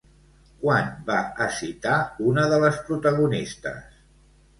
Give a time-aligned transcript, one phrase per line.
[0.61, 1.97] Quan va hesitar
[2.31, 4.01] una de les protagonistes?